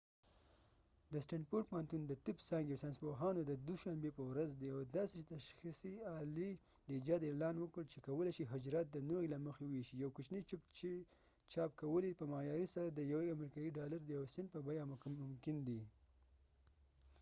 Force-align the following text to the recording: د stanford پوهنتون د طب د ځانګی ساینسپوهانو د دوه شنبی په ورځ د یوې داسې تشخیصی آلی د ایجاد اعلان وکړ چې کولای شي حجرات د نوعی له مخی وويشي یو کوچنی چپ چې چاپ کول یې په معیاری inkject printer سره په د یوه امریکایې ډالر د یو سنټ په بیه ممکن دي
د 1.11 1.13
stanford 1.25 1.65
پوهنتون 1.71 2.01
د 2.05 2.13
طب 2.25 2.37
د 2.39 2.45
ځانګی 2.49 2.75
ساینسپوهانو 2.81 3.41
د 3.45 3.51
دوه 3.67 3.77
شنبی 3.83 4.11
په 4.17 4.23
ورځ 4.31 4.49
د 4.55 4.61
یوې 4.71 4.85
داسې 4.97 5.17
تشخیصی 5.33 5.93
آلی 6.19 6.51
د 6.85 6.87
ایجاد 6.97 7.21
اعلان 7.29 7.55
وکړ 7.59 7.83
چې 7.91 8.03
کولای 8.07 8.31
شي 8.37 8.49
حجرات 8.53 8.87
د 8.91 8.97
نوعی 9.09 9.27
له 9.33 9.37
مخی 9.47 9.65
وويشي 9.69 9.93
یو 10.03 10.09
کوچنی 10.15 10.41
چپ 10.49 10.61
چې 10.77 10.91
چاپ 11.51 11.71
کول 11.81 12.03
یې 12.07 12.17
په 12.19 12.25
معیاری 12.33 12.65
inkject 12.67 12.73
printer 12.73 12.73
سره 12.75 12.89
په 12.91 12.95
د 12.97 13.01
یوه 13.11 13.25
امریکایې 13.35 13.75
ډالر 13.77 13.99
د 14.03 14.09
یو 14.17 14.23
سنټ 14.35 14.47
په 14.53 14.59
بیه 14.65 14.83
ممکن 15.31 15.55
دي 15.67 15.81